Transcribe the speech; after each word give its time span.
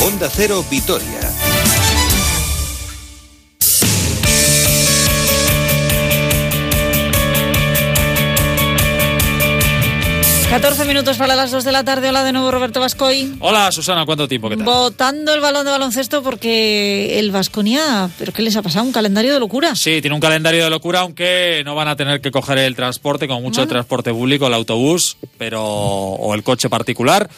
Onda 0.00 0.30
Cero 0.30 0.64
Vitoria. 0.70 1.20
14 10.50 10.86
minutos 10.86 11.18
para 11.18 11.36
las 11.36 11.50
2 11.50 11.62
de 11.62 11.72
la 11.72 11.84
tarde. 11.84 12.08
Hola 12.08 12.24
de 12.24 12.32
nuevo, 12.32 12.50
Roberto 12.50 12.80
Vascoy. 12.80 13.36
Hola, 13.40 13.70
Susana, 13.70 14.06
¿cuánto 14.06 14.26
tiempo? 14.26 14.48
¿Qué 14.48 14.56
tal? 14.56 14.64
Votando 14.64 15.34
el 15.34 15.40
balón 15.40 15.66
de 15.66 15.72
baloncesto 15.72 16.22
porque 16.22 17.18
el 17.18 17.30
Vasconia, 17.30 18.08
¿pero 18.18 18.32
qué 18.32 18.42
les 18.42 18.56
ha 18.56 18.62
pasado? 18.62 18.86
¿Un 18.86 18.92
calendario 18.92 19.34
de 19.34 19.40
locura? 19.40 19.74
Sí, 19.74 20.00
tiene 20.00 20.14
un 20.14 20.20
calendario 20.20 20.64
de 20.64 20.70
locura, 20.70 21.00
aunque 21.00 21.62
no 21.66 21.74
van 21.74 21.88
a 21.88 21.96
tener 21.96 22.20
que 22.22 22.30
coger 22.30 22.58
el 22.58 22.74
transporte, 22.74 23.28
con 23.28 23.42
mucho 23.42 23.66
transporte 23.66 24.12
público, 24.12 24.46
el 24.46 24.54
autobús 24.54 25.16
pero 25.36 25.62
o 25.62 26.34
el 26.34 26.42
coche 26.42 26.70
particular 26.70 27.28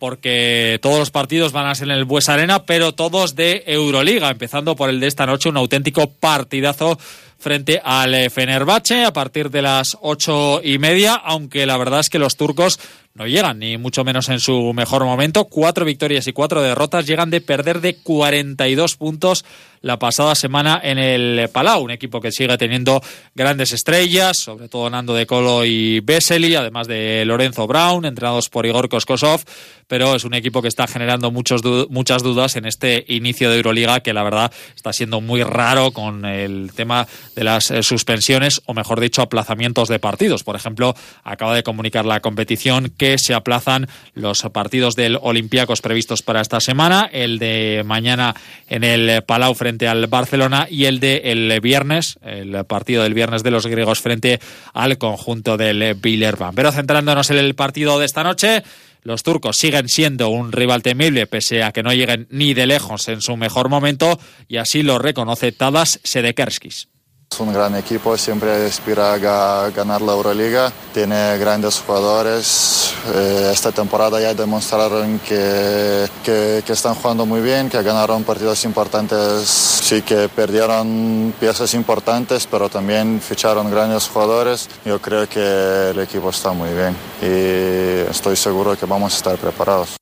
porque 0.00 0.78
todos 0.80 0.98
los 0.98 1.10
partidos 1.10 1.52
van 1.52 1.66
a 1.66 1.74
ser 1.74 1.88
en 1.88 1.98
el 1.98 2.06
Bues 2.06 2.30
Arena, 2.30 2.64
pero 2.64 2.92
todos 2.92 3.36
de 3.36 3.62
Euroliga, 3.66 4.30
empezando 4.30 4.74
por 4.74 4.88
el 4.88 4.98
de 4.98 5.06
esta 5.06 5.26
noche, 5.26 5.50
un 5.50 5.58
auténtico 5.58 6.08
partidazo 6.08 6.98
frente 7.38 7.80
al 7.84 8.30
Fenerbahce 8.30 9.04
a 9.04 9.12
partir 9.12 9.50
de 9.50 9.60
las 9.60 9.98
ocho 10.00 10.62
y 10.64 10.78
media, 10.78 11.14
aunque 11.14 11.66
la 11.66 11.76
verdad 11.76 12.00
es 12.00 12.08
que 12.08 12.18
los 12.18 12.36
turcos 12.36 12.80
no 13.14 13.26
llegan, 13.26 13.58
ni 13.58 13.76
mucho 13.76 14.04
menos 14.04 14.28
en 14.28 14.40
su 14.40 14.72
mejor 14.72 15.04
momento. 15.04 15.46
Cuatro 15.46 15.84
victorias 15.84 16.26
y 16.26 16.32
cuatro 16.32 16.62
derrotas 16.62 17.06
llegan 17.06 17.30
de 17.30 17.40
perder 17.40 17.80
de 17.80 17.96
42 17.96 18.96
puntos 18.96 19.44
la 19.82 19.98
pasada 19.98 20.34
semana 20.34 20.78
en 20.82 20.98
el 20.98 21.48
Palau, 21.48 21.82
un 21.82 21.90
equipo 21.90 22.20
que 22.20 22.32
sigue 22.32 22.56
teniendo 22.58 23.02
grandes 23.34 23.72
estrellas, 23.72 24.36
sobre 24.36 24.68
todo 24.68 24.90
Nando 24.90 25.14
de 25.14 25.26
Colo 25.26 25.64
y 25.64 26.00
Vesely, 26.00 26.54
además 26.54 26.86
de 26.86 27.24
Lorenzo 27.24 27.66
Brown, 27.66 28.04
entrenados 28.04 28.50
por 28.50 28.66
Igor 28.66 28.90
Koskosov, 28.90 29.42
pero 29.86 30.14
es 30.14 30.24
un 30.24 30.34
equipo 30.34 30.60
que 30.60 30.68
está 30.68 30.86
generando 30.86 31.30
muchos 31.30 31.62
muchas 31.88 32.22
dudas 32.22 32.56
en 32.56 32.66
este 32.66 33.04
inicio 33.08 33.50
de 33.50 33.56
Euroliga 33.56 34.00
que 34.00 34.12
la 34.12 34.22
verdad 34.22 34.52
está 34.76 34.92
siendo 34.92 35.20
muy 35.20 35.42
raro 35.42 35.92
con 35.92 36.26
el 36.26 36.72
tema 36.74 37.06
de 37.34 37.44
las 37.44 37.70
eh, 37.70 37.82
suspensiones 37.82 38.60
o 38.66 38.74
mejor 38.74 39.00
dicho 39.00 39.22
aplazamientos 39.22 39.88
de 39.88 39.98
partidos. 39.98 40.44
Por 40.44 40.56
ejemplo, 40.56 40.94
acaba 41.24 41.54
de 41.54 41.62
comunicar 41.62 42.04
la 42.04 42.20
competición 42.20 42.92
que 43.00 43.16
se 43.16 43.32
aplazan 43.32 43.88
los 44.12 44.42
partidos 44.52 44.94
del 44.94 45.18
Olympiacos 45.22 45.80
previstos 45.80 46.20
para 46.20 46.42
esta 46.42 46.60
semana, 46.60 47.08
el 47.10 47.38
de 47.38 47.80
mañana 47.82 48.36
en 48.68 48.84
el 48.84 49.22
Palau 49.22 49.54
frente 49.54 49.88
al 49.88 50.06
Barcelona 50.06 50.66
y 50.68 50.84
el 50.84 51.00
de 51.00 51.22
el 51.24 51.58
viernes, 51.62 52.18
el 52.20 52.62
partido 52.66 53.02
del 53.02 53.14
viernes 53.14 53.42
de 53.42 53.52
los 53.52 53.66
griegos 53.66 54.00
frente 54.00 54.38
al 54.74 54.98
conjunto 54.98 55.56
del 55.56 55.94
Villerban. 55.94 56.54
Pero 56.54 56.72
centrándonos 56.72 57.30
en 57.30 57.38
el 57.38 57.54
partido 57.54 57.98
de 57.98 58.04
esta 58.04 58.22
noche, 58.22 58.64
los 59.02 59.22
turcos 59.22 59.56
siguen 59.56 59.88
siendo 59.88 60.28
un 60.28 60.52
rival 60.52 60.82
temible 60.82 61.26
pese 61.26 61.62
a 61.62 61.72
que 61.72 61.82
no 61.82 61.94
lleguen 61.94 62.26
ni 62.28 62.52
de 62.52 62.66
lejos 62.66 63.08
en 63.08 63.22
su 63.22 63.34
mejor 63.38 63.70
momento 63.70 64.20
y 64.46 64.58
así 64.58 64.82
lo 64.82 64.98
reconoce 64.98 65.52
Tadas 65.52 66.00
Sedekerskis. 66.04 66.90
Es 67.32 67.38
un 67.38 67.52
gran 67.52 67.76
equipo, 67.76 68.18
siempre 68.18 68.66
aspira 68.66 69.14
a 69.14 69.70
ganar 69.70 70.02
la 70.02 70.12
Euroliga, 70.12 70.72
tiene 70.92 71.38
grandes 71.38 71.78
jugadores. 71.78 72.79
Eh, 73.14 73.50
esta 73.52 73.72
temporada 73.72 74.20
ya 74.20 74.34
demostraron 74.34 75.18
que, 75.20 76.06
que, 76.24 76.62
que, 76.64 76.72
están 76.72 76.94
jugando 76.94 77.24
muy 77.26 77.40
bien, 77.40 77.68
que 77.68 77.82
ganaron 77.82 78.24
partidos 78.24 78.64
importantes, 78.64 79.48
sí 79.48 80.02
que 80.02 80.28
perdieron 80.28 81.32
piezas 81.40 81.74
importantes, 81.74 82.46
pero 82.46 82.68
también 82.68 83.20
ficharon 83.20 83.70
grandes 83.70 84.06
jugadores. 84.08 84.68
Yo 84.84 85.00
creo 85.00 85.28
que 85.28 85.90
el 85.90 85.98
equipo 86.00 86.30
está 86.30 86.52
muy 86.52 86.70
bien 86.70 86.94
y 87.22 88.10
estoy 88.10 88.36
seguro 88.36 88.76
que 88.76 88.86
vamos 88.86 89.14
a 89.14 89.16
estar 89.16 89.36
preparados 89.36 90.00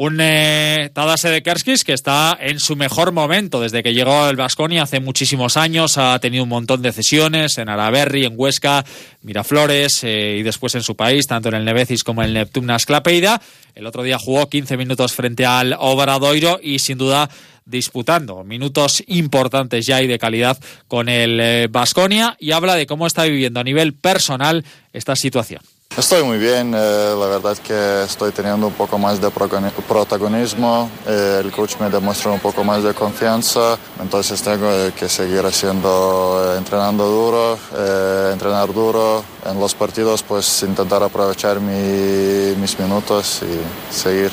un 0.00 0.20
eh, 0.20 0.90
Tadas 0.94 1.26
Kerskis 1.42 1.82
que 1.82 1.92
está 1.92 2.38
en 2.40 2.60
su 2.60 2.76
mejor 2.76 3.10
momento 3.10 3.60
desde 3.60 3.82
que 3.82 3.92
llegó 3.92 4.22
al 4.22 4.36
Vasconi 4.36 4.78
hace 4.78 5.00
muchísimos 5.00 5.56
años. 5.56 5.98
Ha 5.98 6.16
tenido 6.20 6.44
un 6.44 6.50
montón 6.50 6.82
de 6.82 6.92
cesiones 6.92 7.58
en 7.58 7.68
Araberri, 7.68 8.24
en 8.24 8.34
Huesca, 8.36 8.84
Miraflores 9.22 10.04
eh, 10.04 10.36
y 10.38 10.44
después 10.44 10.76
en 10.76 10.84
su 10.84 10.94
país, 10.94 11.26
tanto 11.26 11.48
en 11.48 11.56
el 11.56 11.64
Nevecis 11.64 12.04
como 12.04 12.22
en 12.22 12.28
el 12.28 12.34
Neptunas 12.34 12.86
Clapeida. 12.86 13.42
El 13.74 13.86
otro 13.86 14.04
día 14.04 14.18
jugó 14.20 14.48
15 14.48 14.76
minutos 14.76 15.14
frente 15.14 15.44
al 15.44 15.74
Obradoiro 15.76 16.60
y 16.62 16.78
sin 16.78 16.96
duda 16.96 17.28
disputando 17.64 18.44
minutos 18.44 19.02
importantes 19.08 19.84
ya 19.84 20.00
y 20.00 20.06
de 20.06 20.20
calidad 20.20 20.56
con 20.86 21.08
el 21.08 21.66
Vasconia 21.70 22.36
eh, 22.38 22.44
y 22.44 22.52
habla 22.52 22.76
de 22.76 22.86
cómo 22.86 23.08
está 23.08 23.24
viviendo 23.24 23.58
a 23.58 23.64
nivel 23.64 23.94
personal 23.94 24.64
esta 24.92 25.16
situación. 25.16 25.60
Estoy 25.98 26.22
muy 26.22 26.38
bien, 26.38 26.74
eh, 26.76 27.14
la 27.18 27.26
verdad 27.26 27.58
que 27.58 28.04
estoy 28.04 28.30
teniendo 28.30 28.68
un 28.68 28.72
poco 28.72 29.00
más 29.00 29.20
de 29.20 29.32
protagonismo, 29.32 30.88
eh, 31.04 31.40
el 31.42 31.50
coach 31.50 31.74
me 31.80 31.90
demuestra 31.90 32.30
un 32.30 32.38
poco 32.38 32.62
más 32.62 32.84
de 32.84 32.94
confianza, 32.94 33.76
entonces 34.00 34.40
tengo 34.40 34.70
que 34.94 35.08
seguir 35.08 35.44
haciendo, 35.44 36.54
eh, 36.54 36.58
entrenando 36.58 37.04
duro, 37.04 37.58
entrenar 38.32 38.72
duro, 38.72 39.24
en 39.44 39.58
los 39.58 39.74
partidos 39.74 40.22
pues 40.22 40.62
intentar 40.62 41.02
aprovechar 41.02 41.58
mis 41.58 42.78
minutos 42.78 43.40
y 43.42 43.92
seguir. 43.92 44.30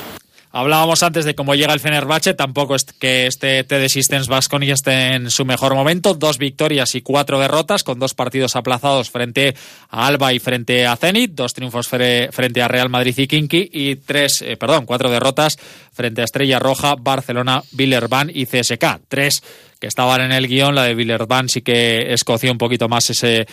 Hablábamos 0.57 1.03
antes 1.03 1.25
de 1.25 1.35
cómo 1.35 1.53
llega 1.53 1.73
el 1.73 1.81
Fenerbahce, 1.81 2.33
tampoco 2.33 2.75
es 2.75 2.85
que 2.85 3.27
este 3.27 3.65
TD 3.65 3.89
Systems 3.89 4.29
Vasconi 4.29 4.71
esté 4.71 5.15
en 5.15 5.29
su 5.29 5.43
mejor 5.43 5.75
momento, 5.75 6.13
dos 6.13 6.37
victorias 6.37 6.95
y 6.95 7.01
cuatro 7.01 7.41
derrotas 7.41 7.83
con 7.83 7.99
dos 7.99 8.13
partidos 8.13 8.55
aplazados 8.55 9.11
frente 9.11 9.53
a 9.89 10.07
Alba 10.07 10.31
y 10.31 10.39
frente 10.39 10.87
a 10.87 10.95
Zenit, 10.95 11.31
dos 11.31 11.53
triunfos 11.53 11.89
frente 11.89 12.61
a 12.61 12.69
Real 12.69 12.87
Madrid 12.87 13.13
y 13.17 13.27
Kinky 13.27 13.69
y 13.69 13.97
tres, 13.97 14.41
eh, 14.43 14.55
perdón, 14.55 14.85
cuatro 14.85 15.11
derrotas 15.11 15.57
frente 15.91 16.21
a 16.21 16.23
Estrella 16.23 16.57
Roja, 16.57 16.95
Barcelona, 16.97 17.61
Villerban 17.73 18.31
y 18.33 18.45
CSK. 18.45 19.01
Tres 19.09 19.43
que 19.77 19.87
estaban 19.87 20.21
en 20.21 20.31
el 20.31 20.47
guion, 20.47 20.73
la 20.73 20.83
de 20.83 20.95
Villerban 20.95 21.49
sí 21.49 21.63
que 21.63 22.13
escoció 22.13 22.49
un 22.49 22.57
poquito 22.57 22.87
más 22.87 23.09
ese 23.09 23.45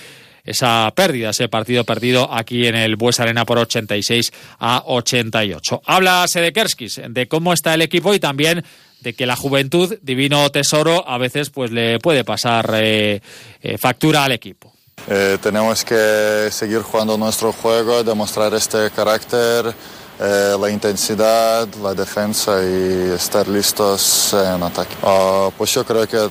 esa 0.45 0.93
pérdida, 0.95 1.31
ese 1.31 1.49
partido 1.49 1.85
perdido 1.85 2.33
aquí 2.33 2.67
en 2.67 2.75
el 2.75 2.97
Bues 2.97 3.21
Arena 3.21 3.45
por 3.45 3.59
86 3.59 4.33
a 4.59 4.83
88. 4.87 5.83
Habla 5.87 6.27
Sedekerskis 6.27 7.01
de 7.09 7.29
cómo 7.29 7.53
está 7.53 7.75
el 7.75 7.83
equipo 7.83 8.15
y 8.15 8.21
también 8.21 8.65
de 9.01 9.15
que 9.15 9.27
la 9.27 9.37
juventud, 9.37 9.97
divino 10.03 10.49
tesoro, 10.51 11.07
a 11.09 11.19
veces 11.19 11.51
pues 11.51 11.71
le 11.71 11.99
puede 11.99 12.25
pasar 12.25 12.71
eh, 12.75 13.21
eh, 13.61 13.79
factura 13.79 14.25
al 14.25 14.33
equipo. 14.33 14.73
Eh, 15.09 15.39
tenemos 15.43 15.85
que 15.85 16.49
seguir 16.51 16.83
jugando 16.83 17.19
nuestro 17.19 17.53
juego, 17.53 18.05
demostrar 18.05 18.55
este 18.55 18.91
carácter, 18.91 19.75
la 20.21 20.71
intensidad, 20.71 21.67
la 21.83 21.95
defensa 21.95 22.63
y 22.63 23.11
estar 23.13 23.49
listos 23.49 24.33
en 24.35 24.63
ataque. 24.63 24.95
Ah, 25.03 25.51
pues 25.59 25.75
yo 25.75 25.85
creo 25.85 26.07
que 26.07 26.31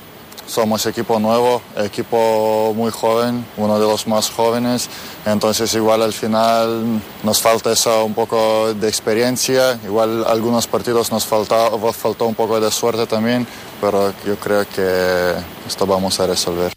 somos 0.52 0.84
equipo 0.84 1.18
nuevo, 1.18 1.62
equipo 1.78 2.74
muy 2.76 2.90
joven, 2.90 3.42
uno 3.56 3.80
de 3.80 3.86
los 3.86 4.06
más 4.06 4.28
jóvenes, 4.28 4.90
entonces 5.24 5.72
igual 5.74 6.02
al 6.02 6.12
final 6.12 7.00
nos 7.22 7.40
falta 7.40 7.72
eso 7.72 8.04
un 8.04 8.12
poco 8.12 8.74
de 8.74 8.86
experiencia, 8.86 9.80
igual 9.82 10.24
algunos 10.26 10.66
partidos 10.66 11.10
nos 11.10 11.24
faltó, 11.24 11.78
faltó 11.92 12.26
un 12.26 12.34
poco 12.34 12.60
de 12.60 12.70
suerte 12.70 13.06
también, 13.06 13.46
pero 13.80 14.12
yo 14.26 14.36
creo 14.36 14.68
que 14.68 15.34
esto 15.66 15.86
vamos 15.86 16.20
a 16.20 16.26
resolver. 16.26 16.74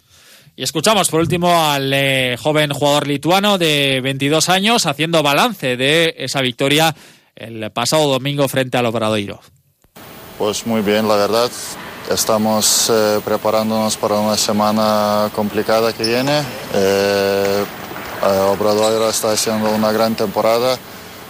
Y 0.56 0.64
escuchamos 0.64 1.09
por 1.09 1.19
último 1.19 1.53
al 1.53 1.91
eh, 1.94 2.38
joven 2.41 2.72
jugador 2.72 3.08
lituano 3.08 3.58
de 3.58 4.00
22 4.02 4.47
años 4.47 4.85
haciendo 4.85 5.22
balance 5.22 5.75
de 5.75 6.16
esa 6.18 6.40
victoria 6.40 6.96
el 7.35 7.69
pasado 7.72 8.08
domingo 8.08 8.47
frente 8.47 8.78
al 8.78 8.85
Obradoiro. 8.85 9.41
Pues 10.38 10.66
muy 10.66 10.81
bien, 10.81 11.09
la 11.09 11.18
verdad. 11.18 11.52
Estamos 12.09 12.91
eh, 12.91 13.19
preparándonos 13.25 13.97
para 13.97 14.19
una 14.19 14.38
semana 14.38 15.31
complicada 15.33 15.91
que 15.91 16.03
viene. 16.03 16.39
Eh, 16.73 17.66
eh, 18.23 18.39
Obrador 18.47 19.09
está 19.09 19.31
haciendo 19.31 19.71
una 19.71 19.91
gran 19.91 20.13
temporada. 20.13 20.77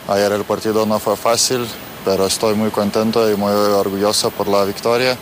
Ayer 0.09 0.33
el 0.33 0.43
partido 0.43 0.85
no 0.85 0.99
fue 0.99 1.15
fácil, 1.15 1.65
pero 2.03 2.25
estoy 2.25 2.55
muy 2.55 2.71
contento 2.71 3.31
y 3.31 3.37
muy 3.37 3.53
orgulloso 3.53 4.31
por 4.31 4.49
la 4.49 4.65
victoria, 4.65 5.17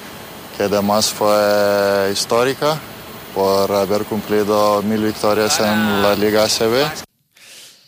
que 0.57 0.63
además 0.63 1.13
fue 1.13 2.09
histórica 2.11 2.79
por 3.35 3.71
haber 3.71 4.05
cumplido 4.05 4.81
mil 4.81 5.03
victorias 5.03 5.59
en 5.59 6.01
la 6.01 6.15
Liga 6.15 6.45
ACB. 6.45 7.12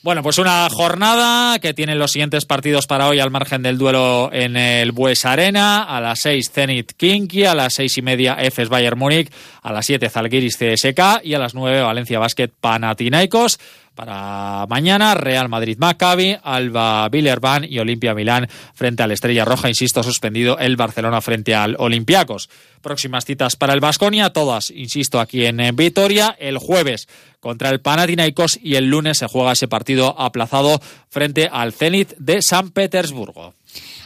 Bueno, 0.05 0.21
pues 0.21 0.37
una 0.37 0.67
jornada 0.69 1.57
que 1.57 1.73
tiene 1.73 1.95
los 1.95 2.11
siguientes 2.11 2.45
partidos 2.45 2.85
para 2.85 3.07
hoy 3.07 3.19
al 3.19 3.31
margen 3.31 3.63
del 3.63 3.79
duelo 3.79 4.29
en 4.31 4.55
el 4.55 4.91
Bues 4.91 5.25
Arena. 5.25 5.81
A 5.81 5.99
las 5.99 6.19
6 6.19 6.51
Zenit 6.53 6.91
Kinky, 6.91 7.45
a 7.45 7.55
las 7.55 7.73
seis 7.73 7.97
y 7.97 8.03
media 8.03 8.35
Efes 8.35 8.69
Bayern 8.69 8.99
Múnich, 8.99 9.33
a 9.63 9.73
las 9.73 9.87
7 9.87 10.07
Zalgiris 10.11 10.57
CSK 10.57 11.23
y 11.23 11.33
a 11.33 11.39
las 11.39 11.55
9 11.55 11.81
Valencia 11.81 12.19
Basket 12.19 12.49
Panathinaikos. 12.49 13.59
Para 13.95 14.65
mañana, 14.67 15.15
Real 15.15 15.47
Madrid 15.47 15.77
Maccabi, 15.79 16.37
Alba 16.43 17.07
Villerban 17.07 17.63
y 17.63 17.79
Olimpia 17.79 18.13
Milán 18.13 18.49
frente 18.73 19.03
al 19.03 19.11
Estrella 19.11 19.45
Roja, 19.45 19.69
insisto, 19.69 20.03
suspendido 20.03 20.57
el 20.59 20.75
Barcelona 20.75 21.21
frente 21.21 21.55
al 21.55 21.77
Olympiacos. 21.79 22.49
Próximas 22.81 23.23
citas 23.23 23.55
para 23.55 23.73
el 23.73 23.79
Vasconia, 23.79 24.31
todas, 24.31 24.69
insisto, 24.69 25.21
aquí 25.21 25.45
en 25.45 25.75
Vitoria. 25.75 26.35
El 26.37 26.57
jueves 26.57 27.07
contra 27.39 27.69
el 27.69 27.79
Panathinaikos 27.79 28.59
y 28.61 28.75
el 28.75 28.89
lunes 28.89 29.19
se 29.19 29.27
juega 29.27 29.53
ese 29.53 29.69
partido 29.69 30.19
aplazado 30.19 30.81
frente 31.09 31.49
al 31.49 31.71
Zenit 31.71 32.15
de 32.17 32.41
San 32.41 32.71
Petersburgo. 32.71 33.53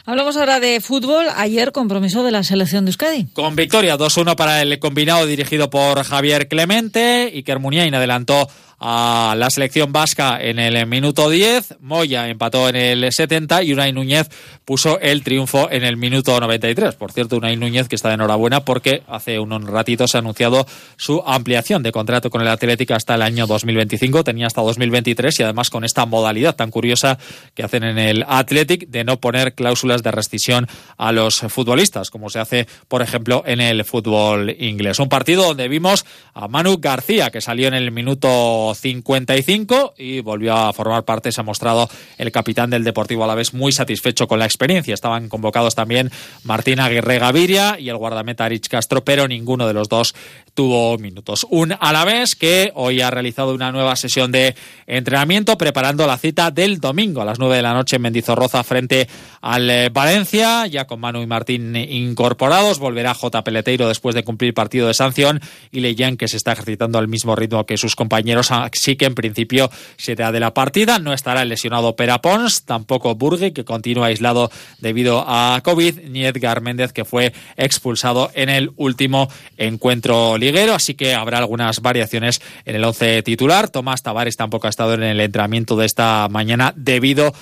Hablamos 0.06 0.36
ahora 0.36 0.60
de 0.60 0.80
fútbol. 0.80 1.26
Ayer 1.36 1.72
compromiso 1.72 2.22
de 2.22 2.30
la 2.30 2.42
selección 2.42 2.84
de 2.84 2.90
Euskadi. 2.90 3.26
Con 3.32 3.54
victoria 3.56 3.96
2-1 3.96 4.34
para 4.34 4.62
el 4.62 4.78
combinado 4.78 5.26
dirigido 5.26 5.68
por 5.70 6.02
Javier 6.04 6.48
Clemente. 6.48 7.30
y 7.32 7.44
Muniain 7.58 7.94
adelantó 7.94 8.48
a 8.80 9.34
la 9.36 9.50
selección 9.50 9.92
vasca 9.92 10.40
en 10.40 10.58
el 10.58 10.86
minuto 10.86 11.28
10. 11.28 11.76
Moya 11.80 12.28
empató 12.28 12.68
en 12.70 12.76
el 12.76 13.12
70 13.12 13.62
y 13.62 13.74
Unai 13.74 13.92
Núñez 13.92 14.30
puso 14.64 14.98
el 15.00 15.22
triunfo 15.22 15.70
en 15.70 15.84
el 15.84 15.98
minuto 15.98 16.40
93. 16.40 16.94
Por 16.94 17.12
cierto, 17.12 17.36
Unai 17.36 17.56
Núñez 17.56 17.88
que 17.88 17.96
está 17.96 18.08
de 18.08 18.14
enhorabuena 18.14 18.64
porque 18.64 19.02
hace 19.06 19.38
unos 19.38 19.64
ratitos 19.64 20.14
ha 20.14 20.18
anunciado 20.18 20.66
su 20.96 21.22
ampliación 21.26 21.82
de 21.82 21.92
contrato 21.92 22.30
con 22.30 22.40
el 22.40 22.48
Atlético 22.48 22.94
hasta 22.94 23.16
el 23.16 23.22
año 23.22 23.46
2025. 23.46 24.24
Tenía 24.24 24.46
hasta 24.46 24.62
2023 24.62 25.40
y 25.40 25.42
además 25.42 25.68
con 25.68 25.84
esta 25.84 26.06
modalidad 26.06 26.56
tan 26.56 26.70
curiosa 26.70 27.18
que 27.54 27.62
hacen 27.62 27.84
en 27.84 27.98
el 27.98 28.24
Athletic 28.26 28.88
de 28.88 29.04
no 29.04 29.20
poner 29.20 29.54
cláusulas 29.54 30.02
de 30.02 30.10
rescisión 30.10 30.66
a 30.96 31.12
los 31.12 31.40
futbolistas, 31.40 32.10
como 32.10 32.30
se 32.30 32.38
hace, 32.38 32.66
por 32.88 33.02
ejemplo, 33.02 33.42
en 33.44 33.60
el 33.60 33.84
fútbol 33.84 34.56
inglés. 34.58 34.98
Un 35.00 35.10
partido 35.10 35.44
donde 35.44 35.68
vimos 35.68 36.06
a 36.32 36.48
Manu 36.48 36.78
García 36.78 37.30
que 37.30 37.42
salió 37.42 37.68
en 37.68 37.74
el 37.74 37.90
minuto 37.90 38.69
55 38.74 39.94
y 39.96 40.20
volvió 40.20 40.54
a 40.56 40.72
formar 40.72 41.04
parte. 41.04 41.32
Se 41.32 41.40
ha 41.40 41.44
mostrado 41.44 41.88
el 42.18 42.32
capitán 42.32 42.70
del 42.70 42.84
Deportivo 42.84 43.24
Alavés 43.24 43.54
muy 43.54 43.72
satisfecho 43.72 44.26
con 44.26 44.38
la 44.38 44.44
experiencia. 44.44 44.94
Estaban 44.94 45.28
convocados 45.28 45.74
también 45.74 46.10
Martín 46.44 46.80
Aguirre 46.80 47.18
Gaviria 47.18 47.78
y 47.78 47.88
el 47.88 47.96
guardameta 47.96 48.48
Rich 48.48 48.68
Castro, 48.68 49.04
pero 49.04 49.28
ninguno 49.28 49.66
de 49.66 49.74
los 49.74 49.88
dos 49.88 50.14
tuvo 50.54 50.98
minutos. 50.98 51.46
Un 51.50 51.74
Alavés 51.78 52.36
que 52.36 52.72
hoy 52.74 53.00
ha 53.00 53.10
realizado 53.10 53.54
una 53.54 53.72
nueva 53.72 53.96
sesión 53.96 54.32
de 54.32 54.54
entrenamiento 54.86 55.56
preparando 55.56 56.06
la 56.06 56.18
cita 56.18 56.50
del 56.50 56.80
domingo 56.80 57.22
a 57.22 57.24
las 57.24 57.38
9 57.38 57.56
de 57.56 57.62
la 57.62 57.74
noche 57.74 57.96
en 57.96 58.02
Mendizorroza 58.02 58.62
frente 58.64 59.08
al 59.40 59.70
eh, 59.70 59.88
Valencia, 59.90 60.66
ya 60.66 60.86
con 60.86 61.00
Manu 61.00 61.22
y 61.22 61.26
Martín 61.26 61.76
incorporados. 61.76 62.78
Volverá 62.78 63.14
J. 63.14 63.42
Peleteiro 63.44 63.88
después 63.88 64.14
de 64.14 64.24
cumplir 64.24 64.54
partido 64.54 64.86
de 64.86 64.94
sanción 64.94 65.40
y 65.70 65.80
Leyen 65.80 66.16
que 66.16 66.28
se 66.28 66.36
está 66.36 66.52
ejercitando 66.52 66.98
al 66.98 67.08
mismo 67.08 67.36
ritmo 67.36 67.66
que 67.66 67.76
sus 67.76 67.96
compañeros 67.96 68.50
sí 68.72 68.96
que 68.96 69.06
en 69.06 69.14
principio 69.14 69.70
será 69.96 70.32
de 70.32 70.40
la 70.40 70.54
partida. 70.54 70.98
No 70.98 71.12
estará 71.12 71.42
el 71.42 71.48
lesionado 71.48 71.96
Perapons, 71.96 72.64
tampoco 72.64 73.14
Burgui, 73.14 73.52
que 73.52 73.64
continúa 73.64 74.06
aislado 74.06 74.50
debido 74.78 75.24
a 75.26 75.60
COVID, 75.62 76.00
ni 76.08 76.24
Edgar 76.24 76.60
Méndez, 76.60 76.92
que 76.92 77.04
fue 77.04 77.32
expulsado 77.56 78.30
en 78.34 78.48
el 78.48 78.72
último 78.76 79.28
encuentro 79.56 80.38
liguero. 80.38 80.74
Así 80.74 80.94
que 80.94 81.14
habrá 81.14 81.38
algunas 81.38 81.80
variaciones 81.80 82.40
en 82.64 82.76
el 82.76 82.84
once 82.84 83.22
titular. 83.22 83.68
Tomás 83.68 84.02
Tavares 84.02 84.36
tampoco 84.36 84.66
ha 84.66 84.70
estado 84.70 84.94
en 84.94 85.02
el 85.02 85.20
entrenamiento 85.20 85.76
de 85.76 85.86
esta 85.86 86.28
mañana 86.30 86.72
debido 86.76 87.28
a 87.28 87.32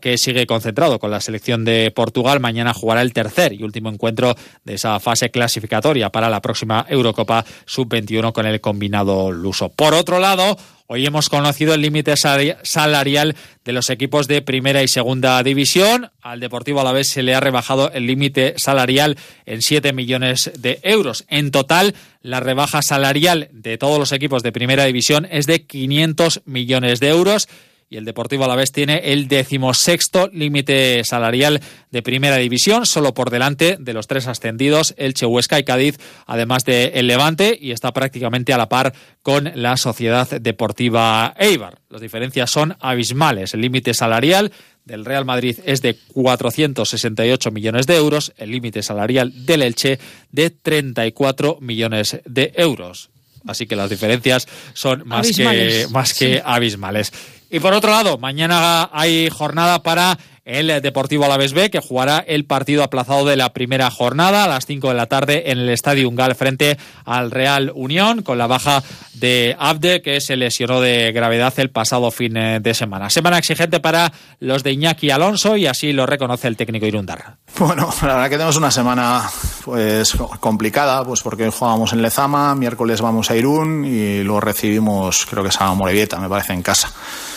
que 0.00 0.18
sigue 0.18 0.46
concentrado 0.46 0.98
con 0.98 1.10
la 1.10 1.20
selección 1.20 1.64
de 1.64 1.90
Portugal. 1.90 2.40
Mañana 2.40 2.74
jugará 2.74 3.02
el 3.02 3.12
tercer 3.12 3.52
y 3.52 3.62
último 3.62 3.88
encuentro 3.88 4.34
de 4.64 4.74
esa 4.74 4.98
fase 5.00 5.30
clasificatoria 5.30 6.10
para 6.10 6.28
la 6.28 6.40
próxima 6.40 6.86
Eurocopa 6.88 7.44
Sub-21 7.66 8.32
con 8.32 8.46
el 8.46 8.60
combinado 8.60 9.32
luso. 9.32 9.68
Por 9.70 9.94
otro 9.94 10.18
lado, 10.18 10.56
Hoy 10.86 11.06
hemos 11.06 11.30
conocido 11.30 11.72
el 11.72 11.80
límite 11.80 12.14
salarial 12.14 13.36
de 13.64 13.72
los 13.72 13.88
equipos 13.88 14.28
de 14.28 14.42
primera 14.42 14.82
y 14.82 14.88
segunda 14.88 15.42
división. 15.42 16.10
Al 16.20 16.40
Deportivo 16.40 16.82
Alavés 16.82 17.08
se 17.08 17.22
le 17.22 17.34
ha 17.34 17.40
rebajado 17.40 17.90
el 17.92 18.06
límite 18.06 18.52
salarial 18.58 19.16
en 19.46 19.62
7 19.62 19.94
millones 19.94 20.52
de 20.58 20.80
euros. 20.82 21.24
En 21.28 21.52
total, 21.52 21.94
la 22.20 22.40
rebaja 22.40 22.82
salarial 22.82 23.48
de 23.50 23.78
todos 23.78 23.98
los 23.98 24.12
equipos 24.12 24.42
de 24.42 24.52
primera 24.52 24.84
división 24.84 25.26
es 25.30 25.46
de 25.46 25.64
500 25.64 26.42
millones 26.44 27.00
de 27.00 27.08
euros 27.08 27.48
y 27.94 27.96
el 27.96 28.04
Deportivo 28.04 28.44
Alavés 28.44 28.72
tiene 28.72 29.12
el 29.12 29.28
decimosexto 29.28 30.28
límite 30.32 31.04
salarial 31.04 31.60
de 31.92 32.02
primera 32.02 32.38
división, 32.38 32.86
solo 32.86 33.14
por 33.14 33.30
delante 33.30 33.76
de 33.78 33.92
los 33.92 34.08
tres 34.08 34.26
ascendidos, 34.26 34.96
el 34.96 35.14
Huesca 35.24 35.60
y 35.60 35.64
Cádiz, 35.64 35.98
además 36.26 36.64
de 36.64 36.86
el 36.96 37.06
Levante, 37.06 37.56
y 37.58 37.70
está 37.70 37.92
prácticamente 37.92 38.52
a 38.52 38.58
la 38.58 38.68
par 38.68 38.94
con 39.22 39.52
la 39.54 39.76
Sociedad 39.76 40.28
Deportiva 40.28 41.34
Eibar. 41.38 41.78
Las 41.88 42.00
diferencias 42.00 42.50
son 42.50 42.76
abismales. 42.80 43.54
El 43.54 43.60
límite 43.60 43.94
salarial 43.94 44.50
del 44.84 45.04
Real 45.04 45.24
Madrid 45.24 45.60
es 45.64 45.80
de 45.80 45.96
468 46.14 47.52
millones 47.52 47.86
de 47.86 47.94
euros, 47.94 48.32
el 48.38 48.50
límite 48.50 48.82
salarial 48.82 49.46
del 49.46 49.62
Elche 49.62 50.00
de 50.32 50.50
34 50.50 51.58
millones 51.60 52.20
de 52.24 52.52
euros. 52.56 53.10
Así 53.46 53.66
que 53.66 53.76
las 53.76 53.90
diferencias 53.90 54.48
son 54.72 55.06
más 55.06 55.30
que, 55.30 55.86
más 55.90 56.14
que 56.14 56.42
abismales. 56.44 57.12
Y 57.54 57.60
por 57.60 57.72
otro 57.72 57.92
lado, 57.92 58.18
mañana 58.18 58.90
hay 58.92 59.30
jornada 59.30 59.80
para 59.84 60.18
el 60.44 60.82
Deportivo 60.82 61.24
Alavés 61.24 61.52
B, 61.52 61.70
que 61.70 61.78
jugará 61.78 62.18
el 62.18 62.46
partido 62.46 62.82
aplazado 62.82 63.24
de 63.26 63.36
la 63.36 63.52
primera 63.52 63.92
jornada 63.92 64.42
a 64.42 64.48
las 64.48 64.66
5 64.66 64.88
de 64.88 64.94
la 64.94 65.06
tarde 65.06 65.52
en 65.52 65.58
el 65.58 65.68
Estadio 65.68 66.08
Ungal 66.08 66.34
frente 66.34 66.76
al 67.04 67.30
Real 67.30 67.70
Unión, 67.72 68.22
con 68.22 68.38
la 68.38 68.48
baja 68.48 68.82
de 69.14 69.54
Abde, 69.56 70.02
que 70.02 70.20
se 70.20 70.36
lesionó 70.36 70.80
de 70.80 71.12
gravedad 71.12 71.54
el 71.58 71.70
pasado 71.70 72.10
fin 72.10 72.36
eh, 72.36 72.58
de 72.60 72.74
semana. 72.74 73.08
Semana 73.08 73.38
exigente 73.38 73.78
para 73.78 74.12
los 74.40 74.64
de 74.64 74.72
Iñaki 74.72 75.10
Alonso 75.10 75.56
y 75.56 75.68
así 75.68 75.92
lo 75.92 76.06
reconoce 76.06 76.48
el 76.48 76.56
técnico 76.56 76.86
Irundar. 76.86 77.36
Bueno, 77.56 77.88
la 78.02 78.08
verdad 78.08 78.24
que 78.24 78.36
tenemos 78.36 78.56
una 78.56 78.72
semana 78.72 79.22
pues 79.64 80.16
complicada, 80.40 81.04
pues 81.04 81.22
porque 81.22 81.48
jugamos 81.50 81.92
en 81.92 82.02
Lezama, 82.02 82.56
miércoles 82.56 83.00
vamos 83.00 83.30
a 83.30 83.36
Irún 83.36 83.84
y 83.84 84.24
luego 84.24 84.40
recibimos, 84.40 85.24
creo 85.24 85.44
que 85.44 85.50
es 85.50 85.60
a 85.60 85.72
Morevieta, 85.72 86.18
me 86.18 86.28
parece, 86.28 86.52
en 86.52 86.62
casa. 86.62 86.92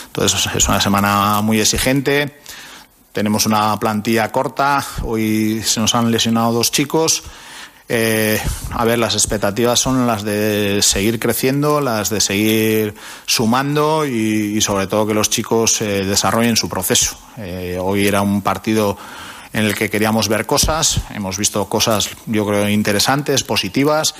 Entonces 0.08 0.48
es 0.54 0.68
una 0.68 0.80
semana 0.80 1.40
muy 1.42 1.60
exigente 1.60 2.34
tenemos 3.18 3.46
una 3.46 3.76
plantilla 3.80 4.30
corta, 4.30 4.84
hoy 5.02 5.60
se 5.64 5.80
nos 5.80 5.92
han 5.96 6.10
lesionado 6.10 6.52
dos 6.52 6.70
chicos. 6.70 7.24
Eh, 7.88 8.40
a 8.70 8.84
ver, 8.84 9.00
las 9.00 9.14
expectativas 9.14 9.80
son 9.80 10.06
las 10.06 10.22
de 10.22 10.78
seguir 10.82 11.18
creciendo, 11.18 11.80
las 11.80 12.10
de 12.10 12.20
seguir 12.20 12.94
sumando 13.26 14.06
y, 14.06 14.60
sobre 14.60 14.86
todo 14.86 15.04
que 15.04 15.14
los 15.14 15.30
chicos 15.30 15.80
eh, 15.80 16.04
desarrollen 16.04 16.54
su 16.54 16.68
proceso. 16.68 17.18
Eh, 17.38 17.76
hoy 17.82 18.06
era 18.06 18.22
un 18.22 18.40
partido 18.40 18.96
en 19.52 19.64
el 19.64 19.74
que 19.74 19.90
queríamos 19.90 20.28
ver 20.28 20.46
cosas, 20.46 21.00
hemos 21.12 21.38
visto 21.38 21.68
cosas 21.68 22.10
yo 22.26 22.46
creo 22.46 22.68
interesantes, 22.68 23.42
positivas 23.42 24.14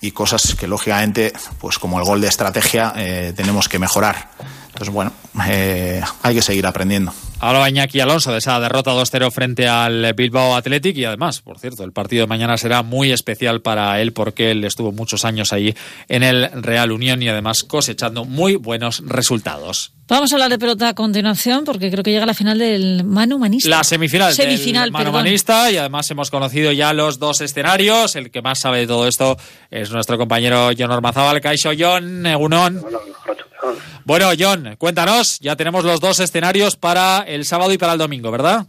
y 0.00 0.10
cosas 0.10 0.56
que 0.56 0.66
lógicamente, 0.66 1.32
pues 1.60 1.78
como 1.78 2.00
el 2.00 2.04
gol 2.04 2.20
de 2.20 2.26
estrategia, 2.26 2.94
tenemos 3.36 3.68
que 3.68 3.78
mejorar. 3.78 4.30
Entonces, 4.72 4.94
bueno, 4.94 5.12
hay 5.34 6.34
que 6.34 6.42
seguir 6.42 6.66
aprendiendo. 6.66 7.12
Hablaba 7.42 7.70
Iñaki 7.70 8.00
Alonso 8.00 8.32
de 8.32 8.38
esa 8.38 8.60
derrota 8.60 8.92
2-0 8.92 9.30
frente 9.30 9.66
al 9.66 10.12
Bilbao 10.14 10.54
Athletic 10.54 10.96
y 10.96 11.06
además, 11.06 11.40
por 11.40 11.58
cierto, 11.58 11.84
el 11.84 11.92
partido 11.92 12.22
de 12.22 12.26
mañana 12.26 12.58
será 12.58 12.82
muy 12.82 13.12
especial 13.12 13.62
para 13.62 14.00
él 14.00 14.12
porque 14.12 14.50
él 14.50 14.62
estuvo 14.64 14.92
muchos 14.92 15.24
años 15.24 15.52
ahí 15.54 15.74
en 16.08 16.22
el 16.22 16.50
Real 16.62 16.92
Unión 16.92 17.22
y 17.22 17.28
además 17.28 17.64
cosechando 17.64 18.26
muy 18.26 18.56
buenos 18.56 19.02
resultados. 19.06 19.92
Vamos 20.06 20.32
a 20.32 20.34
hablar 20.34 20.50
de 20.50 20.58
pelota 20.58 20.88
a 20.88 20.94
continuación 20.94 21.64
porque 21.64 21.90
creo 21.90 22.02
que 22.02 22.10
llega 22.10 22.26
la 22.26 22.34
final 22.34 22.58
del 22.58 23.04
Manu 23.04 23.38
Manista. 23.38 23.70
La 23.70 23.84
semifinal, 23.84 24.34
semifinal 24.34 24.84
del 24.84 24.92
Manu 24.92 25.12
Manista 25.12 25.70
y 25.70 25.78
además 25.78 26.10
hemos 26.10 26.30
conocido 26.30 26.72
ya 26.72 26.92
los 26.92 27.18
dos 27.18 27.40
escenarios. 27.40 28.16
El 28.16 28.30
que 28.30 28.42
más 28.42 28.60
sabe 28.60 28.80
de 28.80 28.86
todo 28.86 29.06
esto 29.08 29.38
es 29.70 29.90
nuestro 29.92 30.18
compañero 30.18 30.70
John 30.76 30.90
Ormazábal. 30.90 31.40
Caixo 31.40 31.70
John, 31.78 32.26
Egunon. 32.26 32.82
Bueno, 34.04 34.26
John, 34.38 34.76
cuéntanos, 34.78 35.38
ya 35.40 35.56
tenemos 35.56 35.84
los 35.84 36.00
dos 36.00 36.20
escenarios 36.20 36.76
para 36.76 37.22
el 37.26 37.44
sábado 37.44 37.72
y 37.72 37.78
para 37.78 37.92
el 37.92 37.98
domingo, 37.98 38.30
¿verdad? 38.30 38.66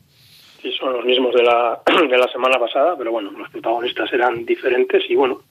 Sí, 0.62 0.72
son 0.79 0.93
los 0.93 1.05
mismos 1.05 1.34
de 1.34 1.43
la, 1.43 1.79
de 2.10 2.17
la 2.17 2.27
semana 2.27 2.60
pasada, 2.60 2.96
pero 2.98 3.12
bueno, 3.12 3.31
los 3.31 3.50
protagonistas 3.50 4.12
eran 4.13 4.46
diferentes 4.46 5.03
y 5.10 5.15
bueno, 5.15 5.41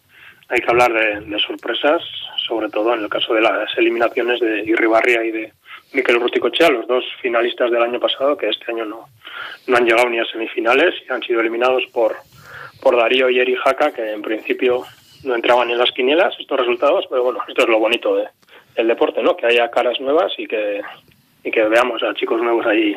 hay 0.48 0.60
que 0.60 0.70
hablar 0.70 0.92
de, 0.92 1.38
sorpresas, 1.38 2.02
sobre 2.46 2.68
todo 2.68 2.94
en 2.94 3.02
el 3.02 3.08
caso 3.08 3.32
de 3.34 3.40
las 3.40 3.76
eliminaciones 3.78 4.40
de 4.40 4.64
Irribarria 4.64 5.24
y 5.24 5.30
de 5.30 5.52
Miquel 5.92 6.20
Rusticochea, 6.20 6.70
los 6.70 6.86
dos 6.86 7.04
finalistas 7.22 7.70
del 7.70 7.82
año 7.82 8.00
pasado, 8.00 8.36
que 8.36 8.48
este 8.48 8.70
año 8.70 8.84
no, 8.84 9.06
no 9.68 9.76
han 9.76 9.84
llegado 9.84 10.08
ni 10.08 10.18
a 10.18 10.24
semifinales 10.24 10.94
y 11.08 11.12
han 11.12 11.22
sido 11.22 11.40
eliminados 11.40 11.84
por, 11.92 12.16
por 12.82 12.96
Darío 12.96 13.30
y 13.30 13.38
Eri 13.38 13.54
Jaca, 13.56 13.92
que 13.92 14.12
en 14.12 14.22
principio 14.22 14.84
no 15.24 15.34
entraban 15.34 15.70
en 15.70 15.78
las 15.78 15.92
quinielas 15.92 16.34
estos 16.38 16.58
resultados, 16.58 17.04
pero 17.08 17.22
bueno, 17.24 17.40
esto 17.46 17.62
es 17.62 17.68
lo 17.68 17.78
bonito 17.78 18.16
de, 18.16 18.28
el 18.74 18.88
deporte, 18.88 19.22
¿no? 19.22 19.36
Que 19.36 19.46
haya 19.46 19.70
caras 19.70 20.00
nuevas 20.00 20.32
y 20.38 20.46
que, 20.46 20.80
y 21.44 21.50
que 21.50 21.62
veamos 21.64 22.02
a 22.02 22.14
chicos 22.14 22.40
nuevos 22.40 22.66
ahí 22.66 22.96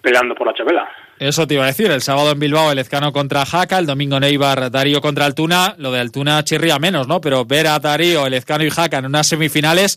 peleando 0.00 0.34
por 0.34 0.46
la 0.46 0.54
chapela. 0.54 0.88
Eso 1.18 1.46
te 1.46 1.54
iba 1.54 1.64
a 1.64 1.68
decir, 1.68 1.90
el 1.90 2.02
sábado 2.02 2.32
en 2.32 2.40
Bilbao 2.40 2.70
el 2.70 2.78
Ezcano 2.78 3.12
contra 3.12 3.46
Jaca, 3.46 3.78
el 3.78 3.86
domingo 3.86 4.18
Neibar 4.20 4.70
Darío 4.70 5.00
contra 5.00 5.24
Altuna, 5.24 5.74
lo 5.78 5.92
de 5.92 6.00
Altuna 6.00 6.42
chirría 6.44 6.78
menos, 6.78 7.08
¿no? 7.08 7.20
Pero 7.20 7.44
ver 7.44 7.68
a 7.68 7.78
Darío, 7.78 8.26
el 8.26 8.34
Ezcano 8.34 8.64
y 8.64 8.70
Jaca 8.70 8.98
en 8.98 9.06
unas 9.06 9.28
semifinales, 9.28 9.96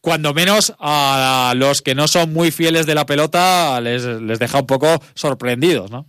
cuando 0.00 0.34
menos 0.34 0.74
a 0.80 1.52
los 1.56 1.82
que 1.82 1.94
no 1.94 2.08
son 2.08 2.32
muy 2.32 2.50
fieles 2.50 2.86
de 2.86 2.94
la 2.94 3.06
pelota 3.06 3.80
les, 3.80 4.04
les 4.04 4.38
deja 4.38 4.60
un 4.60 4.66
poco 4.66 4.86
sorprendidos, 5.14 5.90
¿no? 5.90 6.06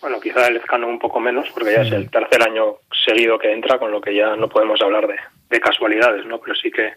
Bueno, 0.00 0.20
quizá 0.20 0.46
el 0.46 0.56
Ezcano 0.56 0.86
un 0.86 0.98
poco 0.98 1.18
menos, 1.18 1.48
porque 1.50 1.72
ya 1.72 1.82
es 1.82 1.92
el 1.92 2.10
tercer 2.10 2.42
año 2.42 2.76
seguido 3.04 3.38
que 3.38 3.52
entra, 3.52 3.78
con 3.78 3.90
lo 3.90 4.00
que 4.00 4.14
ya 4.14 4.36
no 4.36 4.48
podemos 4.48 4.80
hablar 4.82 5.06
de, 5.08 5.16
de 5.50 5.60
casualidades, 5.60 6.26
¿no? 6.26 6.38
Pero 6.38 6.54
sí 6.54 6.70
que 6.70 6.92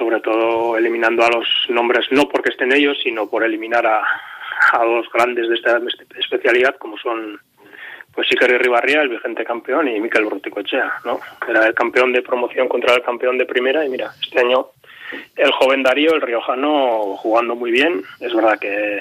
sobre 0.00 0.20
todo 0.20 0.78
eliminando 0.78 1.22
a 1.22 1.28
los 1.28 1.46
nombres, 1.68 2.06
no 2.10 2.26
porque 2.26 2.48
estén 2.48 2.72
ellos, 2.72 2.96
sino 3.02 3.28
por 3.28 3.44
eliminar 3.44 3.86
a, 3.86 4.02
a 4.72 4.84
dos 4.84 5.06
grandes 5.12 5.46
de 5.46 5.56
esta 5.56 5.78
especialidad 6.18 6.76
como 6.78 6.96
son 6.96 7.38
pues 8.14 8.26
Iker 8.32 8.60
Ribarría, 8.60 9.02
el 9.02 9.10
vigente 9.10 9.44
campeón, 9.44 9.88
y 9.88 10.00
Miquel 10.00 10.24
Urruticoechea, 10.24 10.90
¿no? 11.04 11.20
Era 11.46 11.66
el 11.66 11.74
campeón 11.74 12.12
de 12.12 12.22
promoción 12.22 12.66
contra 12.66 12.94
el 12.94 13.02
campeón 13.02 13.36
de 13.36 13.44
primera 13.44 13.84
y 13.84 13.90
mira, 13.90 14.10
este 14.20 14.40
año 14.40 14.68
el 15.36 15.50
joven 15.52 15.82
Darío, 15.82 16.14
el 16.14 16.22
riojano, 16.22 17.16
jugando 17.16 17.54
muy 17.54 17.70
bien. 17.70 18.02
Es 18.20 18.34
verdad 18.34 18.58
que 18.58 19.00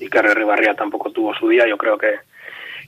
Iker 0.00 0.36
Ribarría 0.36 0.74
tampoco 0.74 1.10
tuvo 1.12 1.34
su 1.34 1.48
día, 1.48 1.66
yo 1.66 1.78
creo 1.78 1.96
que 1.96 2.14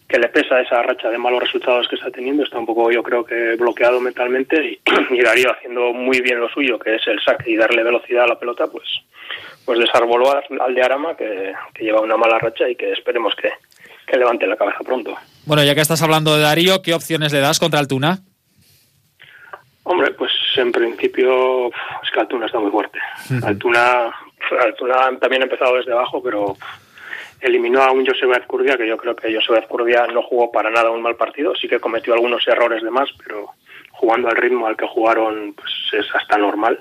que 0.09 0.19
le 0.19 0.29
pesa 0.29 0.61
esa 0.61 0.83
racha 0.83 1.11
de 1.11 1.19
malos 1.19 1.43
resultados 1.43 1.87
que 1.87 1.97
está 1.97 2.11
teniendo, 2.11 2.43
está 2.43 2.59
un 2.59 2.65
poco 2.65 2.91
yo 2.91 3.03
creo 3.03 3.25
que 3.25 3.57
bloqueado 3.57 4.01
mentalmente 4.01 4.57
y, 4.65 4.81
Darío 5.23 5.53
haciendo 5.53 5.93
muy 5.93 6.21
bien 6.21 6.41
lo 6.41 6.49
suyo, 6.49 6.79
que 6.79 6.95
es 6.95 7.07
el 7.07 7.21
saque 7.23 7.51
y 7.51 7.57
darle 7.57 7.83
velocidad 7.83 8.25
a 8.25 8.29
la 8.29 8.39
pelota, 8.39 8.67
pues 8.67 8.85
pues 9.67 9.79
desarboló 9.79 10.33
al 10.33 10.75
de 10.75 10.83
Arama 10.83 11.15
que, 11.15 11.53
lleva 11.79 12.01
una 12.01 12.17
mala 12.17 12.39
racha 12.39 12.67
y 12.67 12.75
que 12.75 12.91
esperemos 12.93 13.35
que, 13.35 13.51
que 14.07 14.17
levante 14.17 14.47
la 14.47 14.57
cabeza 14.57 14.79
pronto. 14.79 15.15
Bueno, 15.45 15.63
ya 15.63 15.75
que 15.75 15.83
estás 15.83 16.01
hablando 16.01 16.35
de 16.35 16.43
Darío, 16.43 16.81
¿qué 16.81 16.95
opciones 16.95 17.35
le 17.35 17.41
das 17.41 17.59
contra 17.59 17.79
Altuna? 17.79 18.21
Hombre, 19.83 20.13
pues 20.13 20.33
en 20.57 20.73
principio 20.73 21.69
es 21.69 22.11
que 22.11 22.21
Altuna 22.21 22.47
está 22.47 22.59
muy 22.59 22.71
fuerte. 22.71 22.99
Altuna, 23.43 24.11
Altuna 24.59 25.19
también 25.21 25.43
ha 25.43 25.45
empezado 25.45 25.77
desde 25.77 25.93
abajo, 25.93 26.23
pero 26.23 26.57
eliminó 27.41 27.83
a 27.83 27.93
un 27.93 28.07
Josep 28.07 28.33
Azcurdia, 28.33 28.77
que 28.77 28.89
yo 28.89 28.97
creo 28.97 29.15
que 29.15 29.33
Josep 29.33 29.63
Azcurdia 29.63 30.07
no 30.09 30.23
jugó 30.23 30.51
para 30.51 30.71
nada 30.71 30.91
un 30.91 31.03
mal 31.03 31.17
partido, 31.17 31.55
sí 31.55 31.69
que 31.69 31.81
cometió 31.81 32.15
algunos 32.15 32.47
errores 32.49 32.83
de 32.83 32.91
más, 32.91 33.09
pero 33.25 33.51
jugando 33.93 34.29
al 34.29 34.37
ritmo 34.37 34.67
al 34.67 34.77
que 34.77 34.87
jugaron, 34.87 35.55
pues 35.55 35.73
es 35.93 36.15
hasta 36.15 36.39
normal 36.39 36.81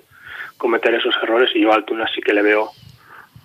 cometer 0.58 0.94
esos 0.94 1.16
errores. 1.22 1.52
Y 1.56 1.62
yo 1.62 1.72
a 1.72 1.76
Altuna 1.76 2.08
sí 2.08 2.22
que 2.22 2.34
le 2.34 2.42
veo 2.42 2.72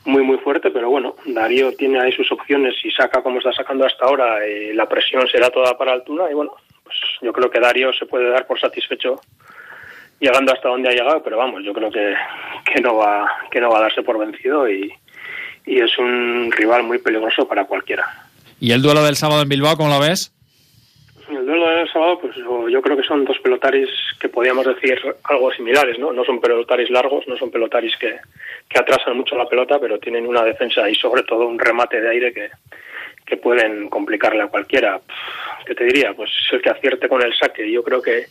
muy 0.04 0.22
muy 0.22 0.38
fuerte, 0.38 0.70
pero 0.70 0.90
bueno, 0.90 1.14
Darío 1.26 1.72
tiene 1.74 2.00
ahí 2.00 2.12
sus 2.12 2.30
opciones. 2.32 2.74
Y 2.84 2.90
saca 2.90 3.22
como 3.22 3.38
está 3.38 3.52
sacando 3.52 3.86
hasta 3.86 4.04
ahora, 4.06 4.46
y 4.46 4.72
la 4.72 4.88
presión 4.88 5.26
será 5.28 5.50
toda 5.50 5.76
para 5.76 5.92
Altuna. 5.92 6.30
Y 6.30 6.34
bueno, 6.34 6.54
pues 6.82 6.96
yo 7.20 7.32
creo 7.32 7.50
que 7.50 7.60
Darío 7.60 7.92
se 7.92 8.06
puede 8.06 8.30
dar 8.30 8.46
por 8.46 8.58
satisfecho 8.58 9.20
llegando 10.18 10.52
hasta 10.52 10.68
donde 10.68 10.88
ha 10.88 10.92
llegado, 10.92 11.20
pero 11.22 11.36
vamos, 11.36 11.64
yo 11.64 11.72
creo 11.72 11.90
que, 11.90 12.14
que 12.64 12.80
no 12.80 12.96
va 12.96 13.26
que 13.50 13.60
no 13.60 13.70
va 13.70 13.78
a 13.78 13.82
darse 13.82 14.02
por 14.02 14.18
vencido 14.18 14.70
y, 14.70 14.92
y 15.64 15.80
es 15.80 15.96
un 15.98 16.50
rival 16.52 16.82
muy 16.82 16.98
peligroso 16.98 17.46
para 17.46 17.64
cualquiera. 17.64 18.06
¿Y 18.60 18.72
el 18.72 18.82
duelo 18.82 19.02
del 19.02 19.16
sábado 19.16 19.42
en 19.42 19.48
Bilbao, 19.48 19.76
cómo 19.76 19.90
lo 19.90 20.00
ves? 20.00 20.32
El 21.28 21.46
duelo 21.46 21.68
del 21.68 21.90
sábado, 21.90 22.18
pues 22.20 22.36
yo 22.36 22.82
creo 22.82 22.96
que 22.96 23.02
son 23.02 23.24
dos 23.24 23.38
pelotaris 23.38 23.88
que 24.20 24.28
podríamos 24.28 24.66
decir 24.66 25.00
algo 25.24 25.52
similares, 25.52 25.98
¿no? 25.98 26.12
No 26.12 26.24
son 26.24 26.40
pelotaris 26.40 26.90
largos, 26.90 27.26
no 27.26 27.36
son 27.36 27.50
pelotaris 27.50 27.96
que, 27.96 28.18
que 28.68 28.78
atrasan 28.78 29.16
mucho 29.16 29.36
la 29.36 29.48
pelota, 29.48 29.78
pero 29.80 29.98
tienen 29.98 30.26
una 30.26 30.42
defensa 30.42 30.88
y 30.90 30.94
sobre 30.94 31.22
todo 31.22 31.46
un 31.46 31.58
remate 31.58 32.00
de 32.00 32.10
aire 32.10 32.32
que, 32.32 32.50
que 33.24 33.36
pueden 33.36 33.88
complicarle 33.88 34.42
a 34.42 34.48
cualquiera. 34.48 35.00
¿Qué 35.64 35.74
te 35.74 35.84
diría? 35.84 36.12
Pues 36.12 36.30
el 36.52 36.60
que 36.60 36.70
acierte 36.70 37.08
con 37.08 37.22
el 37.22 37.34
saque. 37.34 37.70
Yo 37.70 37.82
creo 37.82 38.02
que 38.02 38.26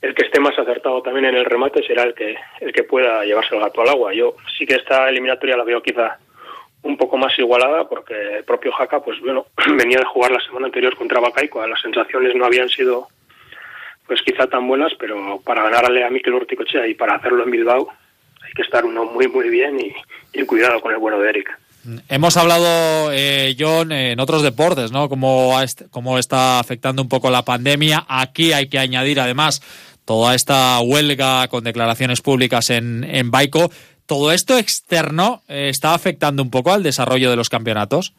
el 0.00 0.14
que 0.14 0.26
esté 0.26 0.38
más 0.38 0.58
acertado 0.58 1.02
también 1.02 1.24
en 1.24 1.36
el 1.36 1.44
remate 1.44 1.82
será 1.86 2.04
el 2.04 2.14
que 2.14 2.36
el 2.60 2.72
que 2.72 2.84
pueda 2.84 3.24
llevarse 3.24 3.54
el 3.54 3.60
gato 3.60 3.80
al 3.82 3.88
agua. 3.88 4.14
Yo 4.14 4.36
sí 4.56 4.66
que 4.66 4.74
esta 4.74 5.08
eliminatoria 5.08 5.56
la 5.56 5.64
veo 5.64 5.82
quizá 5.82 6.18
un 6.84 6.96
poco 6.96 7.16
más 7.16 7.36
igualada 7.38 7.88
porque 7.88 8.14
el 8.38 8.44
propio 8.44 8.70
Jaca 8.72 9.00
pues 9.00 9.18
bueno 9.20 9.46
venía 9.76 9.98
de 9.98 10.04
jugar 10.04 10.30
la 10.30 10.40
semana 10.40 10.66
anterior 10.66 10.96
contra 10.96 11.20
Bacaico 11.20 11.66
las 11.66 11.80
sensaciones 11.80 12.34
no 12.36 12.44
habían 12.44 12.68
sido 12.68 13.08
pues 14.06 14.20
quizá 14.22 14.46
tan 14.46 14.68
buenas 14.68 14.92
pero 14.98 15.40
para 15.44 15.64
ganarle 15.64 16.04
a 16.04 16.10
Mikel 16.10 16.34
Urticochea 16.34 16.86
y 16.86 16.94
para 16.94 17.16
hacerlo 17.16 17.42
en 17.42 17.50
Bilbao 17.50 17.88
hay 18.42 18.52
que 18.52 18.62
estar 18.62 18.84
uno 18.84 19.04
muy 19.06 19.26
muy 19.28 19.48
bien 19.48 19.78
y, 19.80 20.44
cuidado 20.44 20.80
con 20.80 20.92
el 20.92 20.98
bueno 20.98 21.18
de 21.18 21.30
Eric 21.30 21.58
Hemos 22.08 22.38
hablado, 22.38 23.12
eh, 23.12 23.54
John, 23.58 23.92
en 23.92 24.18
otros 24.18 24.42
deportes, 24.42 24.90
¿no? 24.90 25.10
Cómo, 25.10 25.54
cómo 25.90 26.18
está 26.18 26.58
afectando 26.58 27.02
un 27.02 27.10
poco 27.10 27.30
la 27.30 27.44
pandemia. 27.44 28.06
Aquí 28.08 28.54
hay 28.54 28.70
que 28.70 28.78
añadir, 28.78 29.20
además, 29.20 29.60
toda 30.06 30.34
esta 30.34 30.80
huelga 30.80 31.46
con 31.48 31.62
declaraciones 31.62 32.22
públicas 32.22 32.70
en, 32.70 33.04
en 33.04 33.30
Baico. 33.30 33.70
¿Todo 34.06 34.32
esto 34.32 34.58
externo 34.58 35.42
eh, 35.48 35.68
está 35.70 35.94
afectando 35.94 36.42
un 36.42 36.50
poco 36.50 36.72
al 36.72 36.82
desarrollo 36.82 37.30
de 37.30 37.36
los 37.36 37.48
campeonatos? 37.48 38.12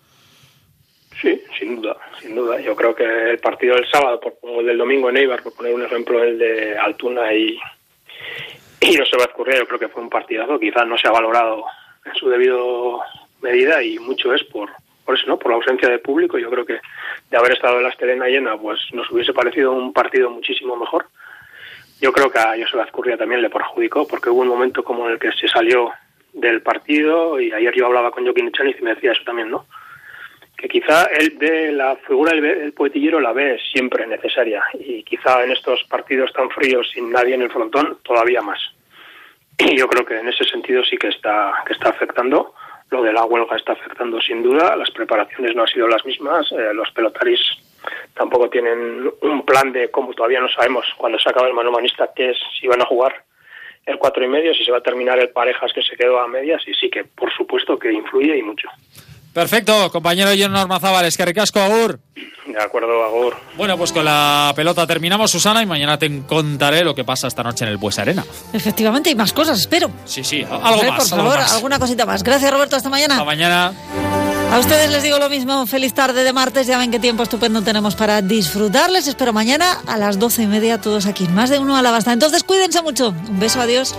Sí, 1.21 1.41
sin 1.59 1.81
duda, 1.81 1.95
sin 2.19 2.35
duda. 2.35 2.59
Yo 2.59 2.75
creo 2.75 2.95
que 2.95 3.03
el 3.03 3.39
partido 3.39 3.75
del 3.75 3.89
sábado, 3.89 4.19
el 4.59 4.65
del 4.65 4.77
domingo 4.77 5.09
en 5.09 5.17
Eibar, 5.17 5.43
por 5.43 5.53
poner 5.53 5.73
un 5.73 5.83
ejemplo, 5.83 6.23
el 6.23 6.39
de 6.39 6.77
Altuna 6.77 7.33
y, 7.33 7.57
y 8.81 8.95
no 8.95 9.05
se 9.05 9.17
va 9.17 9.25
a 9.25 9.31
ocurrir, 9.31 9.57
yo 9.59 9.67
creo 9.67 9.79
que 9.79 9.89
fue 9.89 10.01
un 10.01 10.09
partidazo. 10.09 10.59
Quizás 10.59 10.87
no 10.87 10.97
se 10.97 11.07
ha 11.07 11.11
valorado 11.11 11.63
en 12.03 12.15
su 12.15 12.29
debido 12.29 12.99
medida 13.41 13.83
y 13.83 13.99
mucho 13.99 14.33
es 14.33 14.43
por, 14.43 14.71
por 15.05 15.15
eso, 15.15 15.27
¿no? 15.27 15.37
Por 15.37 15.51
la 15.51 15.57
ausencia 15.57 15.87
de 15.87 15.99
público. 15.99 16.39
Yo 16.39 16.49
creo 16.49 16.65
que 16.65 16.79
de 17.29 17.37
haber 17.37 17.53
estado 17.53 17.77
en 17.77 17.83
la 17.83 17.89
Estelena 17.89 18.27
llena, 18.27 18.57
pues 18.57 18.79
nos 18.91 19.09
hubiese 19.11 19.33
parecido 19.33 19.71
un 19.71 19.93
partido 19.93 20.31
muchísimo 20.31 20.75
mejor 20.75 21.05
yo 22.05 22.13
creo 22.13 22.29
que 22.29 22.37
a 22.37 22.51
José 22.51 22.79
Azcurria 22.79 23.17
también 23.17 23.41
le 23.41 23.49
perjudicó 23.49 24.07
porque 24.07 24.29
hubo 24.29 24.41
un 24.41 24.47
momento 24.47 24.83
como 24.83 25.07
en 25.07 25.13
el 25.13 25.19
que 25.19 25.31
se 25.31 25.47
salió 25.47 25.91
del 26.33 26.61
partido 26.61 27.41
y 27.41 27.51
ayer 27.51 27.73
yo 27.73 27.87
hablaba 27.87 28.11
con 28.11 28.23
Joaquín 28.23 28.49
Echaniz 28.49 28.75
y 28.79 28.83
me 28.83 28.93
decía 28.93 29.13
eso 29.13 29.23
también, 29.25 29.49
¿no? 29.49 29.65
Que 30.55 30.67
quizá 30.67 31.05
él 31.05 31.39
de 31.39 31.71
la 31.71 31.95
figura 31.95 32.39
del 32.39 32.73
poetillero 32.73 33.19
la 33.19 33.33
ve 33.33 33.57
siempre 33.71 34.05
necesaria 34.05 34.63
y 34.75 35.01
quizá 35.01 35.43
en 35.43 35.53
estos 35.53 35.83
partidos 35.85 36.31
tan 36.31 36.51
fríos 36.51 36.87
sin 36.93 37.11
nadie 37.11 37.33
en 37.33 37.41
el 37.41 37.49
frontón 37.49 37.97
todavía 38.03 38.43
más. 38.43 38.59
Y 39.57 39.75
yo 39.75 39.87
creo 39.87 40.05
que 40.05 40.19
en 40.19 40.27
ese 40.27 40.43
sentido 40.43 40.83
sí 40.83 40.97
que 40.97 41.07
está 41.07 41.63
que 41.65 41.73
está 41.73 41.89
afectando. 41.89 42.53
Lo 42.91 43.01
de 43.01 43.13
la 43.13 43.25
huelga 43.25 43.55
está 43.55 43.71
afectando 43.71 44.21
sin 44.21 44.43
duda. 44.43 44.75
Las 44.75 44.91
preparaciones 44.91 45.55
no 45.55 45.63
han 45.63 45.67
sido 45.69 45.87
las 45.87 46.05
mismas. 46.05 46.51
Eh, 46.51 46.71
los 46.71 46.91
pelotaris 46.91 47.39
tampoco 48.13 48.49
tienen 48.49 49.11
un 49.21 49.45
plan 49.45 49.71
de 49.71 49.89
cómo 49.91 50.13
todavía 50.13 50.39
no 50.39 50.49
sabemos 50.49 50.85
cuando 50.97 51.19
se 51.19 51.29
acaba 51.29 51.47
el 51.47 51.53
manomanista 51.53 52.09
qué 52.15 52.31
es 52.31 52.37
si 52.59 52.67
van 52.67 52.81
a 52.81 52.85
jugar 52.85 53.23
el 53.85 53.97
cuatro 53.97 54.23
y 54.23 54.27
medio, 54.27 54.53
si 54.53 54.65
se 54.65 54.71
va 54.71 54.79
a 54.79 54.81
terminar 54.81 55.19
el 55.19 55.29
parejas 55.29 55.71
que 55.73 55.83
se 55.83 55.95
quedó 55.95 56.19
a 56.19 56.27
medias 56.27 56.61
y 56.67 56.73
sí 56.73 56.89
que 56.89 57.03
por 57.03 57.31
supuesto 57.33 57.77
que 57.77 57.91
influye 57.91 58.37
y 58.37 58.43
mucho. 58.43 58.67
Perfecto, 59.35 59.91
compañero 59.91 60.31
John 60.39 60.55
Ormazábal, 60.55 61.05
es 61.05 61.17
que 61.17 61.25
ricasco, 61.25 61.59
Agur. 61.59 61.99
De 62.45 62.61
acuerdo, 62.61 63.03
Agur. 63.03 63.35
Bueno, 63.57 63.77
pues 63.77 63.91
con 63.91 64.05
la 64.05 64.53
pelota 64.55 64.87
terminamos, 64.87 65.29
Susana, 65.29 65.61
y 65.61 65.65
mañana 65.65 65.99
te 65.99 66.21
contaré 66.25 66.85
lo 66.85 66.95
que 66.95 67.03
pasa 67.03 67.27
esta 67.27 67.43
noche 67.43 67.65
en 67.65 67.71
el 67.71 67.77
Bues 67.77 67.99
Arena. 67.99 68.23
Efectivamente, 68.53 69.09
y 69.09 69.15
más 69.15 69.33
cosas, 69.33 69.59
espero. 69.59 69.91
Sí, 70.05 70.23
sí, 70.23 70.41
algo 70.41 70.83
más. 70.83 71.09
Por 71.09 71.19
favor, 71.19 71.37
alguna 71.37 71.77
cosita 71.79 72.05
más. 72.05 72.23
Gracias, 72.23 72.49
Roberto, 72.49 72.77
hasta 72.77 72.87
mañana. 72.87 73.15
Hasta 73.15 73.25
mañana. 73.25 73.73
A 74.51 74.59
ustedes 74.59 74.89
les 74.89 75.03
digo 75.03 75.19
lo 75.19 75.29
mismo, 75.29 75.65
feliz 75.67 75.93
tarde 75.93 76.23
de 76.23 76.31
martes, 76.31 76.65
ya 76.65 76.77
ven 76.77 76.89
qué 76.89 76.99
tiempo 76.99 77.23
estupendo 77.23 77.61
tenemos 77.61 77.95
para 77.95 78.21
disfrutarles. 78.21 79.07
Espero 79.07 79.33
mañana 79.33 79.81
a 79.85 79.97
las 79.97 80.17
doce 80.17 80.43
y 80.43 80.47
media 80.47 80.79
todos 80.79 81.05
aquí, 81.07 81.27
más 81.27 81.49
de 81.49 81.59
uno 81.59 81.75
a 81.75 81.81
la 81.81 81.91
basta. 81.91 82.13
Entonces 82.13 82.43
cuídense 82.43 82.81
mucho. 82.81 83.09
Un 83.09 83.39
beso, 83.39 83.59
adiós. 83.59 83.93